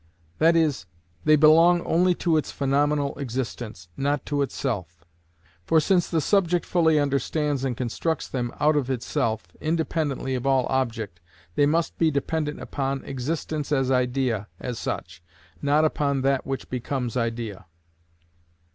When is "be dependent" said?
11.99-12.59